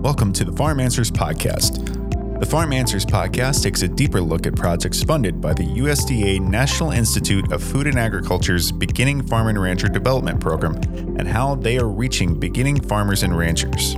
[0.00, 2.40] Welcome to the Farm Answers Podcast.
[2.40, 6.90] The Farm Answers Podcast takes a deeper look at projects funded by the USDA National
[6.90, 10.76] Institute of Food and Agriculture's Beginning Farm and Rancher Development Program
[11.18, 13.94] and how they are reaching beginning farmers and ranchers.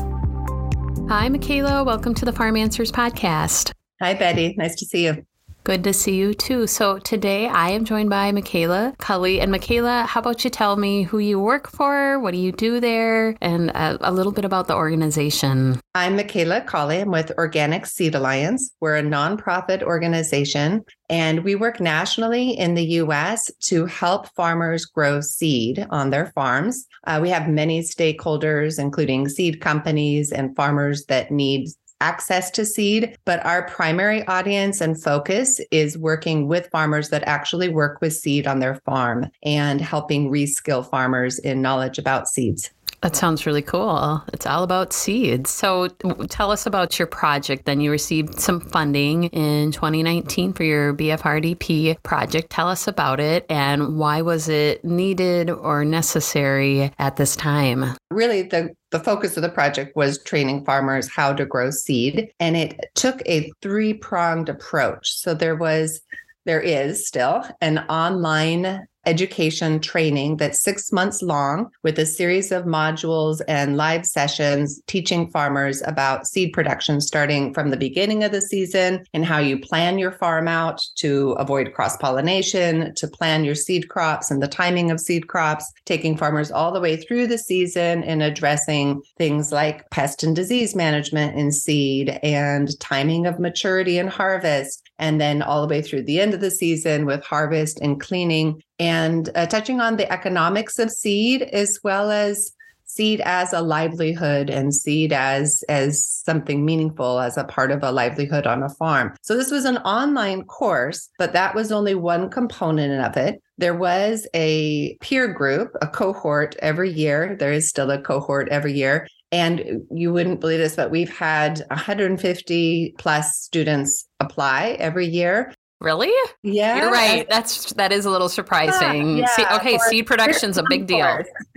[1.09, 1.85] Hi, Micaela.
[1.85, 3.73] Welcome to the Farm Answers Podcast.
[4.01, 4.57] Hi, Betty.
[4.59, 5.25] Nice to see you.
[5.65, 6.67] Good to see you too.
[6.67, 9.41] So today I am joined by Micaela Colley.
[9.41, 12.81] And Micaela, how about you tell me who you work for, what do you do
[12.81, 15.79] there, and a, a little bit about the organization?
[15.95, 16.99] I'm Micaela Colley.
[16.99, 18.73] I'm with Organic Seed Alliance.
[18.81, 25.21] We're a nonprofit organization and we work nationally in the US to help farmers grow
[25.21, 26.87] seed on their farms.
[27.07, 31.69] Uh, we have many stakeholders, including seed companies and farmers that need
[32.03, 37.69] access to seed, but our primary audience and focus is working with farmers that actually
[37.69, 42.71] work with seed on their farm and helping reskill farmers in knowledge about seeds.
[43.03, 44.23] That sounds really cool.
[44.33, 45.51] It's all about seeds.
[45.51, 47.65] So tell us about your project.
[47.65, 52.51] Then you received some funding in 2019 for your BFRDP project.
[52.51, 57.97] Tell us about it and why was it needed or necessary at this time?
[58.11, 62.57] Really, the the focus of the project was training farmers how to grow seed and
[62.57, 65.11] it took a three-pronged approach.
[65.13, 66.03] So there was
[66.45, 72.65] there is still an online education training that's six months long with a series of
[72.65, 78.41] modules and live sessions teaching farmers about seed production starting from the beginning of the
[78.41, 83.55] season and how you plan your farm out to avoid cross pollination, to plan your
[83.55, 87.39] seed crops and the timing of seed crops, taking farmers all the way through the
[87.39, 93.99] season and addressing things like pest and disease management in seed and timing of maturity
[93.99, 97.81] and harvest and then all the way through the end of the season with harvest
[97.81, 102.53] and cleaning and uh, touching on the economics of seed as well as
[102.93, 107.91] seed as a livelihood and seed as as something meaningful as a part of a
[107.91, 109.15] livelihood on a farm.
[109.23, 113.43] So this was an online course, but that was only one component of it.
[113.57, 117.35] There was a peer group, a cohort every year.
[117.39, 119.09] There is still a cohort every year.
[119.33, 125.53] And you wouldn't believe this, but we've had 150 plus students apply every year.
[125.83, 126.13] Really?
[126.45, 126.77] Yeah.
[126.77, 127.27] You're right.
[127.29, 129.19] That's that is a little surprising.
[129.19, 131.19] Yeah, See, okay, seed production's a big deal.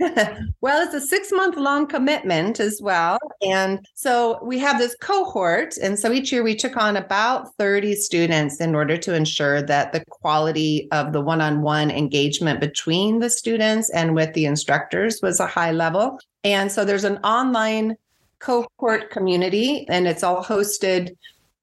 [0.60, 3.18] well, it's a 6-month long commitment as well.
[3.40, 7.94] And so we have this cohort and so each year we took on about 30
[7.94, 13.90] students in order to ensure that the quality of the one-on-one engagement between the students
[13.90, 16.18] and with the instructors was a high level.
[16.46, 17.96] And so there's an online
[18.38, 21.10] cohort community, and it's all hosted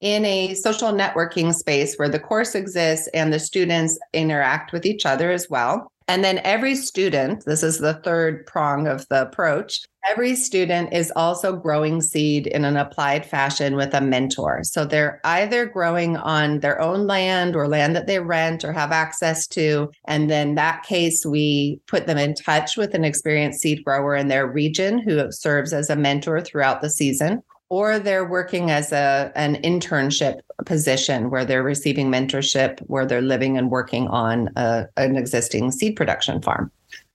[0.02, 5.06] in a social networking space where the course exists and the students interact with each
[5.06, 5.90] other as well.
[6.10, 11.12] And then every student, this is the third prong of the approach, every student is
[11.16, 14.64] also growing seed in an applied fashion with a mentor.
[14.64, 18.92] So they're either growing on their own land or land that they rent or have
[18.92, 19.92] access to.
[20.06, 24.28] And then that case, we put them in touch with an experienced seed grower in
[24.28, 29.32] their region who serves as a mentor throughout the season or they're working as a
[29.36, 35.16] an internship position where they're receiving mentorship where they're living and working on a, an
[35.16, 36.72] existing seed production farm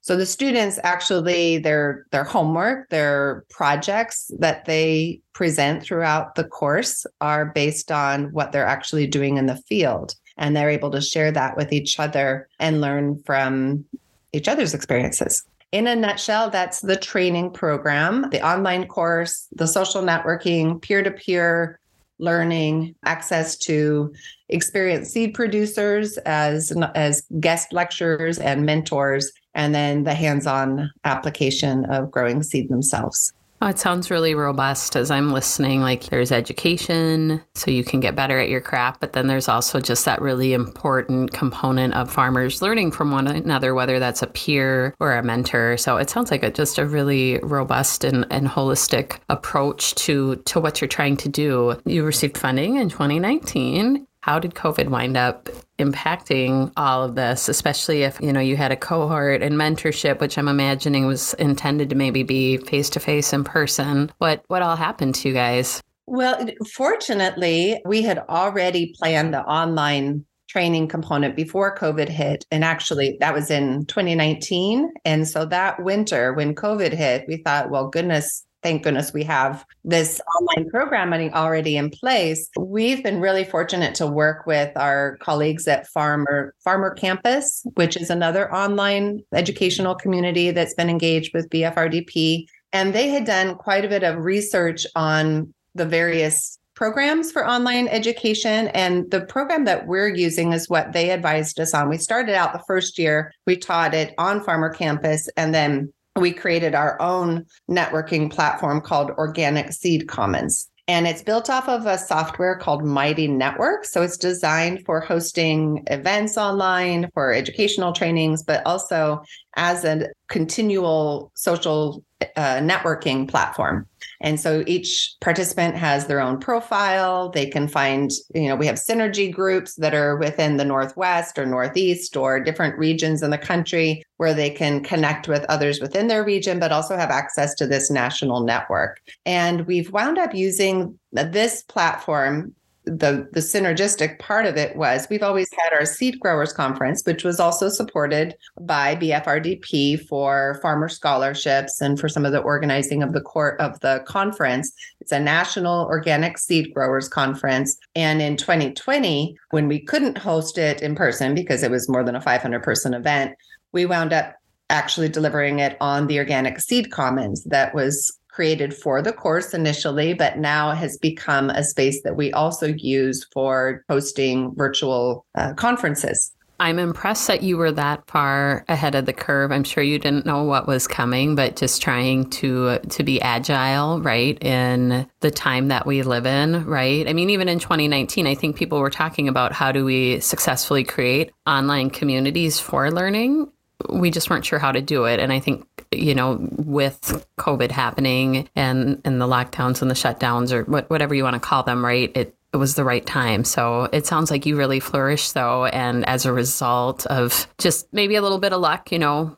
[0.09, 7.05] so the students actually their their homework their projects that they present throughout the course
[7.21, 10.15] are based on what they're actually doing in the field.
[10.39, 13.85] And they're able to share that with each other and learn from
[14.33, 15.45] each other's experiences.
[15.73, 21.11] In a nutshell, that's the training program, the online course, the social networking, peer to
[21.11, 21.79] peer
[22.19, 24.13] learning, access to
[24.49, 31.85] experienced seed producers as, as guest lecturers and mentors, and then the hands on application
[31.87, 33.33] of growing seed themselves.
[33.61, 35.81] Oh, it sounds really robust as I'm listening.
[35.81, 39.81] Like there's education, so you can get better at your craft, but then there's also
[39.81, 44.95] just that really important component of farmers learning from one another, whether that's a peer
[45.01, 45.77] or a mentor.
[45.77, 50.61] So it sounds like a, just a really robust and, and holistic approach to to
[50.61, 51.81] what you're trying to do.
[51.85, 55.49] You received funding in 2019 how did COVID wind up
[55.79, 60.37] impacting all of this, especially if, you know, you had a cohort and mentorship, which
[60.37, 64.11] I'm imagining was intended to maybe be face to face in person.
[64.19, 65.83] What what all happened to you guys?
[66.07, 72.47] Well, fortunately, we had already planned the online training component before COVID hit.
[72.51, 74.91] And actually, that was in 2019.
[75.05, 79.65] And so that winter, when COVID hit, we thought, well, goodness, thank goodness we have
[79.85, 82.49] this online programming already in place.
[82.59, 88.11] We've been really fortunate to work with our colleagues at Farmer Farmer Campus, which is
[88.11, 92.47] another online educational community that's been engaged with BFRDP.
[92.73, 97.89] And they had done quite a bit of research on the various programs for online
[97.89, 98.69] education.
[98.69, 101.89] And the program that we're using is what they advised us on.
[101.89, 106.33] We started out the first year, we taught it on Farmer Campus, and then we
[106.33, 110.71] created our own networking platform called Organic Seed Commons.
[110.89, 113.85] And it's built off of a software called Mighty Network.
[113.85, 119.23] So it's designed for hosting events online, for educational trainings, but also
[119.59, 122.03] as a continual social
[122.37, 123.87] uh, networking platform.
[124.21, 127.31] And so each participant has their own profile.
[127.31, 131.47] They can find, you know, we have synergy groups that are within the Northwest or
[131.47, 136.25] Northeast or different regions in the country where they can connect with others within their
[136.25, 139.01] region, but also have access to this national network.
[139.27, 142.55] And we've wound up using this platform
[142.89, 147.25] the the synergistic part of it was we've always had our seed growers conference which
[147.25, 153.13] was also supported by BFRDP for farmer scholarships and for some of the organizing of
[153.13, 154.73] the court of the conference.
[155.01, 157.79] It's a national organic seed growers conference.
[157.95, 162.17] And in 2020 when we couldn't host it in person because it was more than
[162.17, 163.35] a 500 person event
[163.73, 164.35] we wound up
[164.71, 167.45] actually delivering it on the organic seed commons.
[167.45, 172.33] That was created for the course initially, but now has become a space that we
[172.33, 176.31] also use for hosting virtual uh, conferences.
[176.61, 179.51] I'm impressed that you were that far ahead of the curve.
[179.51, 184.01] I'm sure you didn't know what was coming, but just trying to to be agile,
[184.01, 187.09] right, in the time that we live in, right?
[187.09, 190.85] I mean, even in 2019, I think people were talking about how do we successfully
[190.85, 193.51] create online communities for learning.
[193.89, 197.71] We just weren't sure how to do it, and I think you know, with COVID
[197.71, 201.63] happening and, and the lockdowns and the shutdowns or what, whatever you want to call
[201.63, 202.15] them, right?
[202.15, 203.45] It, it was the right time.
[203.45, 205.67] So it sounds like you really flourished though.
[205.67, 209.37] And as a result of just maybe a little bit of luck, you know,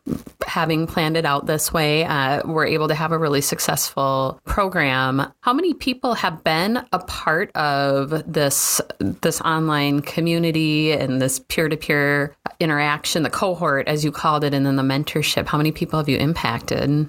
[0.50, 5.32] having planned it out this way, uh, we're able to have a really successful program.
[5.42, 11.68] How many people have been a part of this, this online community and this peer
[11.68, 15.46] to peer interaction, the cohort, as you called it, and then the mentorship?
[15.46, 17.08] How many people have you impacted?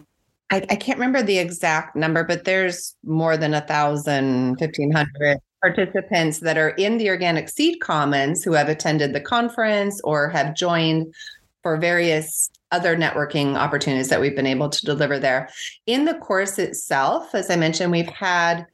[0.51, 5.39] I, I, can't remember the exact number, but there's more than a thousand, fifteen hundred
[5.63, 10.55] participants that are in the Organic Seed Commons who have attended the conference or have
[10.55, 11.13] joined
[11.63, 15.49] for various other networking opportunities that we've been able to deliver there.
[15.85, 18.65] In the course itself, as I mentioned, we've had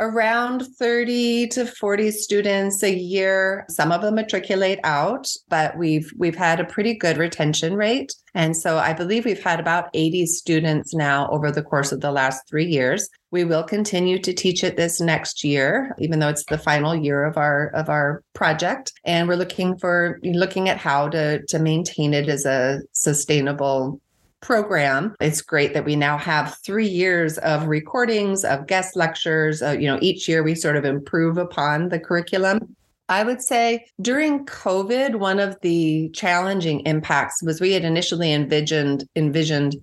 [0.00, 3.64] around 30 to 40 students a year.
[3.68, 8.14] Some of them matriculate out but we've we've had a pretty good retention rate.
[8.34, 12.12] And so i believe we've had about 80 students now over the course of the
[12.12, 13.08] last 3 years.
[13.30, 17.24] We will continue to teach it this next year even though it's the final year
[17.24, 18.92] of our of our project.
[19.04, 24.00] And we're looking for looking at how to to maintain it as a sustainable
[24.40, 25.14] program.
[25.20, 29.62] It's great that we now have three years of recordings of guest lectures.
[29.62, 32.76] Uh, you know, each year we sort of improve upon the curriculum.
[33.08, 39.08] I would say during COVID, one of the challenging impacts was we had initially envisioned
[39.16, 39.76] envisioned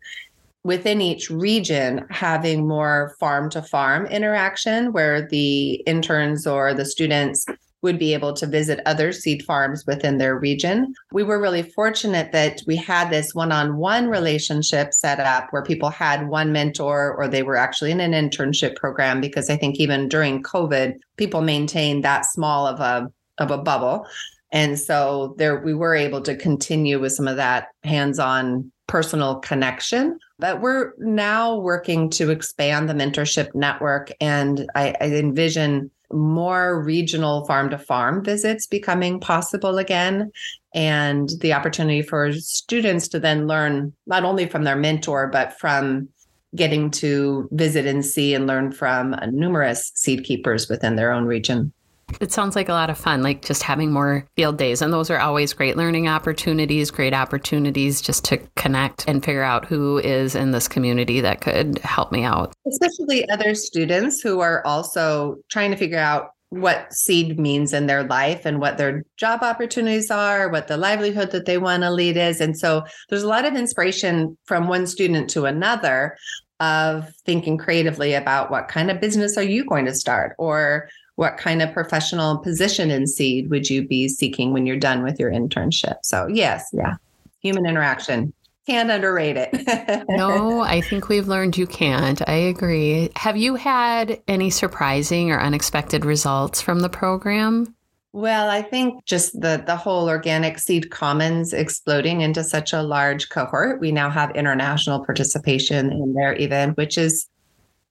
[0.63, 7.45] within each region having more farm to farm interaction where the interns or the students
[7.81, 10.93] would be able to visit other seed farms within their region.
[11.11, 15.63] We were really fortunate that we had this one on one relationship set up where
[15.63, 19.75] people had one mentor or they were actually in an internship program because I think
[19.77, 24.07] even during COVID, people maintained that small of a of a bubble.
[24.51, 30.17] And so there we were able to continue with some of that hands-on personal connection.
[30.39, 34.11] But we're now working to expand the mentorship network.
[34.21, 40.31] And I, I envision more regional farm to farm visits becoming possible again
[40.73, 46.07] and the opportunity for students to then learn not only from their mentor but from
[46.55, 51.73] getting to visit and see and learn from numerous seed keepers within their own region
[52.21, 54.81] it sounds like a lot of fun, like just having more field days.
[54.81, 59.65] And those are always great learning opportunities, great opportunities just to connect and figure out
[59.65, 62.53] who is in this community that could help me out.
[62.67, 68.03] Especially other students who are also trying to figure out what seed means in their
[68.03, 72.15] life and what their job opportunities are, what the livelihood that they want to lead
[72.15, 72.39] is.
[72.39, 76.15] And so there's a lot of inspiration from one student to another
[76.61, 81.37] of thinking creatively about what kind of business are you going to start or what
[81.37, 85.31] kind of professional position in seed would you be seeking when you're done with your
[85.31, 85.97] internship?
[86.03, 86.95] So yes yeah.
[87.41, 88.33] human interaction.
[88.67, 90.05] Can't underrate it.
[90.09, 92.27] No i think we've learned you can't.
[92.27, 93.09] I agree.
[93.15, 97.75] Have you had any surprising or unexpected results from the program?
[98.15, 103.27] Well, I think just the the whole organic seed commons exploding into such a large
[103.27, 103.81] cohort.
[103.81, 107.27] We now have international participation in there even, which is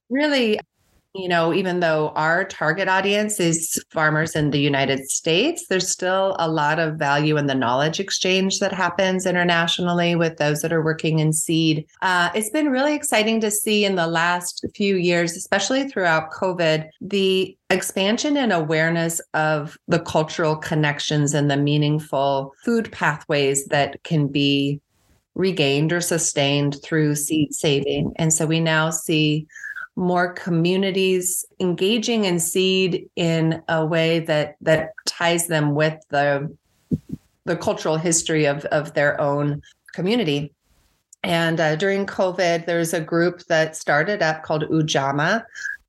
[0.08, 0.58] really
[1.14, 6.34] you know, even though our target audience is farmers in the United States, there's still
[6.40, 10.82] a lot of value in the knowledge exchange that happens internationally with those that are
[10.82, 11.86] working in seed.
[12.02, 16.88] Uh, it's been really exciting to see in the last few years, especially throughout COVID,
[17.00, 24.26] the expansion and awareness of the cultural connections and the meaningful food pathways that can
[24.26, 24.80] be
[25.36, 28.12] regained or sustained through seed saving.
[28.16, 29.46] And so we now see
[29.96, 36.54] more communities engaging in seed in a way that that ties them with the
[37.44, 40.52] the cultural history of of their own community.
[41.22, 45.42] And uh, during COVID, there's a group that started up called Ujamaa,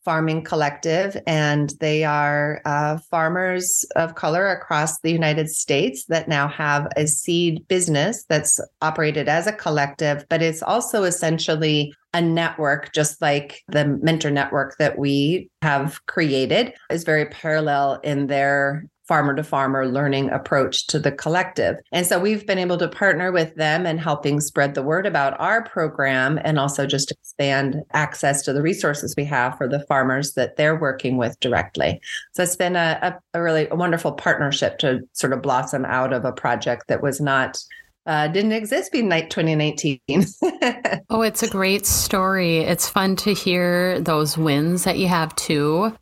[0.06, 6.48] Farming Collective, and they are uh, farmers of color across the United States that now
[6.48, 12.94] have a seed business that's operated as a collective, but it's also essentially a network,
[12.94, 19.36] just like the mentor network that we have created, is very parallel in their farmer
[19.36, 21.78] to farmer learning approach to the collective.
[21.92, 25.40] And so we've been able to partner with them and helping spread the word about
[25.40, 30.34] our program and also just expand access to the resources we have for the farmers
[30.34, 32.02] that they're working with directly.
[32.34, 36.32] So it's been a, a, really wonderful partnership to sort of blossom out of a
[36.32, 37.58] project that was not
[38.06, 40.00] uh, didn't exist in 2019.
[41.10, 42.60] oh, it's a great story.
[42.60, 45.96] It's fun to hear those wins that you have too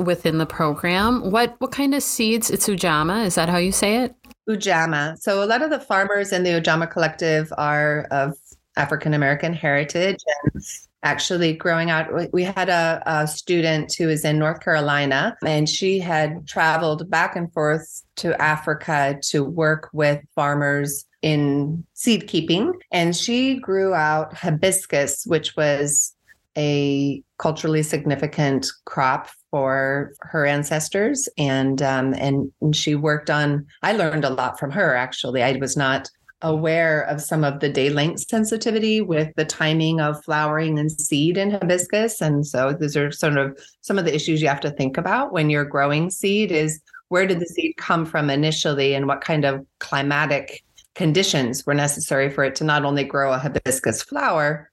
[0.00, 1.30] within the program.
[1.30, 2.50] What what kind of seeds?
[2.50, 3.24] It's Ujama.
[3.24, 4.14] Is that how you say it?
[4.48, 5.16] Ujama.
[5.18, 8.34] So a lot of the farmers in the Ujamaa Collective are of
[8.76, 10.62] African American heritage and
[11.04, 15.98] actually growing out we had a, a, student who was in north carolina and she
[15.98, 22.74] had traveled back and forth to africa to work with farmers in seed keeping.
[22.92, 26.14] And she grew out hibiscus, which was
[26.56, 31.26] a culturally significant crop for her ancestors.
[31.38, 33.66] And um, and she worked on.
[33.82, 34.94] I learned a lot from her.
[34.94, 36.10] Actually, I was not
[36.42, 41.38] aware of some of the day length sensitivity with the timing of flowering and seed
[41.38, 42.20] in hibiscus.
[42.20, 45.32] And so these are sort of some of the issues you have to think about
[45.32, 49.46] when you're growing seed is where did the seed come from initially and what kind
[49.46, 50.63] of climatic
[50.94, 54.70] conditions were necessary for it to not only grow a hibiscus flower,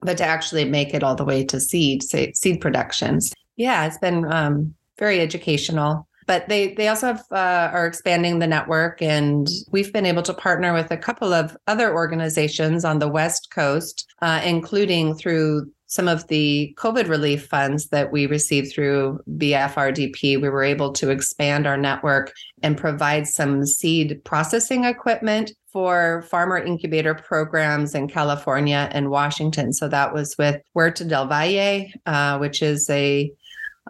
[0.00, 3.32] but to actually make it all the way to seed, say, seed productions.
[3.56, 6.06] Yeah, it's been um, very educational.
[6.26, 10.34] But they they also have, uh, are expanding the network, and we've been able to
[10.34, 16.06] partner with a couple of other organizations on the West Coast, uh, including through some
[16.06, 21.66] of the COVID relief funds that we received through BFRDP, we were able to expand
[21.66, 22.32] our network
[22.62, 29.72] and provide some seed processing equipment for farmer incubator programs in California and Washington.
[29.72, 33.32] So that was with Huerta del Valle, uh, which is a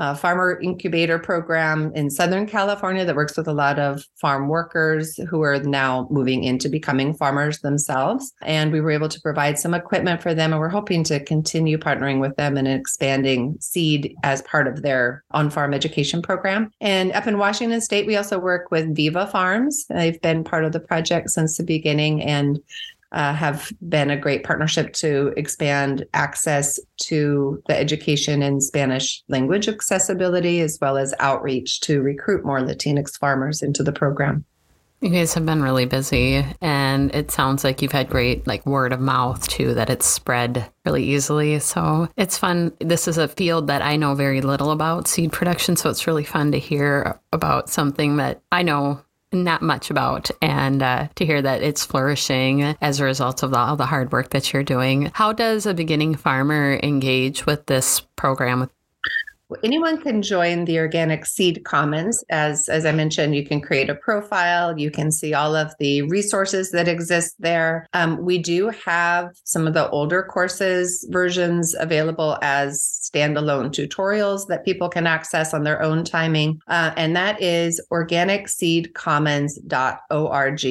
[0.00, 5.16] a farmer incubator program in Southern California that works with a lot of farm workers
[5.28, 8.33] who are now moving into becoming farmers themselves.
[8.42, 10.52] And we were able to provide some equipment for them.
[10.52, 15.23] And we're hoping to continue partnering with them and expanding seed as part of their
[15.33, 16.71] on farm education program.
[16.80, 19.85] And up in Washington State, we also work with Viva Farms.
[19.90, 22.23] They've been part of the project since the beginning.
[22.23, 22.59] And
[23.12, 29.69] uh, have been a great partnership to expand access to the education and Spanish language
[29.69, 34.45] accessibility, as well as outreach to recruit more Latinx farmers into the program.
[35.02, 38.93] You guys have been really busy, and it sounds like you've had great like word
[38.93, 41.59] of mouth too, that it's spread really easily.
[41.59, 42.75] So it's fun.
[42.81, 46.25] This is a field that I know very little about seed production, so it's really
[46.25, 49.00] fun to hear about something that I know
[49.33, 53.77] not much about and uh, to hear that it's flourishing as a result of all
[53.77, 55.11] the hard work that you're doing.
[55.15, 58.69] How does a beginning farmer engage with this program?
[59.62, 62.25] Anyone can join the organic seed commons.
[62.30, 64.78] As as i mentioned you can create a profile.
[64.78, 67.87] You can see all of the resources that exist there.
[67.92, 74.64] Um, we do have some of the older courses versions available as standalone tutorials that
[74.64, 76.62] people can access on their own timing.
[76.69, 80.64] Uh, and that is organicseedcommons.org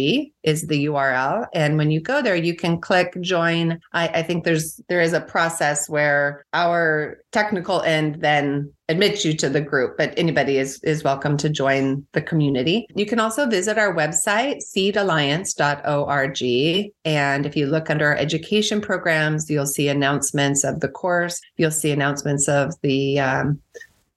[0.43, 3.79] is the url and when you go there you can click join.
[3.93, 9.35] I, I think there's there is a process where our technical end then admits you
[9.37, 12.87] to the group, but anybody is is welcome to join the community.
[12.95, 16.91] You can also visit our website, seedalliance.org.
[17.05, 21.39] And if you look under our education programs, you'll see announcements of the course.
[21.57, 23.59] You'll see announcements of the um,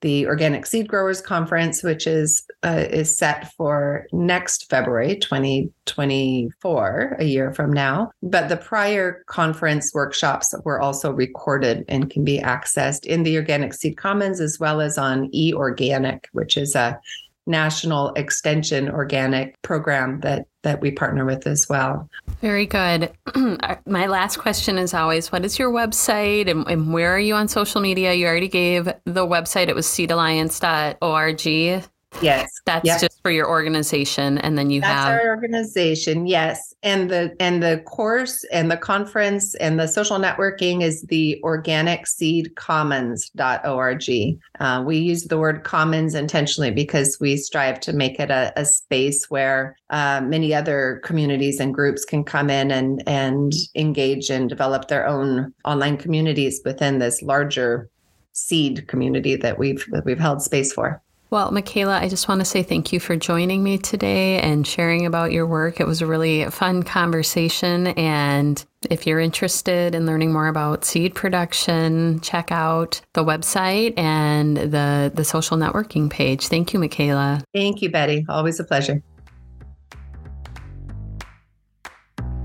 [0.03, 7.23] the Organic Seed Growers Conference, which is uh, is set for next February 2024, a
[7.23, 8.11] year from now.
[8.21, 13.73] But the prior conference workshops were also recorded and can be accessed in the Organic
[13.73, 16.99] Seed Commons as well as on eOrganic, which is a
[17.45, 22.09] national extension organic program that that we partner with as well.
[22.39, 23.11] Very good.
[23.85, 27.49] My last question is always what is your website and, and, where are you on
[27.49, 28.13] social media?
[28.13, 31.83] You already gave the website, it was seedalliance.org.
[32.21, 32.49] Yes.
[32.65, 33.01] That's yep.
[33.01, 34.37] just for your organization.
[34.39, 36.73] And then you That's have our organization, yes.
[36.83, 44.39] And the and the course and the conference and the social networking is the organicseedcommons.org.
[44.59, 48.65] Uh, we use the word commons intentionally because we strive to make it a, a
[48.65, 54.49] space where uh, many other communities and groups can come in and and engage and
[54.49, 57.89] develop their own online communities within this larger
[58.33, 61.01] seed community that we've that we've held space for.
[61.33, 65.07] Well, Micaela, I just want to say thank you for joining me today and sharing
[65.07, 65.79] about your work.
[65.79, 67.87] It was a really fun conversation.
[67.87, 74.57] And if you're interested in learning more about seed production, check out the website and
[74.57, 76.49] the, the social networking page.
[76.49, 77.43] Thank you, Micaela.
[77.51, 78.27] Thank you, Betty.
[78.29, 79.01] Always a pleasure.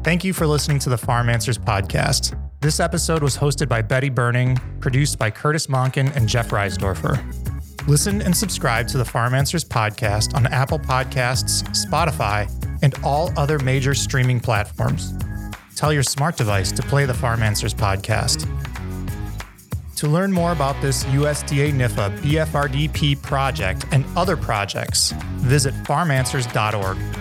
[0.02, 2.40] Thank you for listening to the Farm Answers podcast.
[2.62, 7.48] This episode was hosted by Betty Berning, produced by Curtis Monken and Jeff Reisdorfer.
[7.87, 12.50] Listen and subscribe to the Farm Answers podcast on Apple Podcasts, Spotify,
[12.82, 15.14] and all other major streaming platforms.
[15.75, 18.47] Tell your smart device to play the Farm Answers podcast.
[19.97, 27.17] To learn more about this USDA NIFA BFRDP project and other projects, visit farmanswers.org.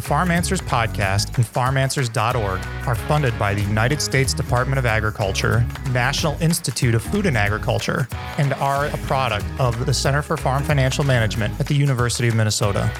[0.00, 5.62] The Farm Answers podcast and farmanswers.org are funded by the United States Department of Agriculture,
[5.90, 10.64] National Institute of Food and Agriculture, and are a product of the Center for Farm
[10.64, 12.90] Financial Management at the University of Minnesota.